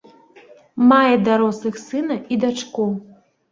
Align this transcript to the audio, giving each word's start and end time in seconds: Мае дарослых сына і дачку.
Мае 0.91 1.15
дарослых 1.29 1.75
сына 1.85 2.19
і 2.23 2.35
дачку. 2.47 2.91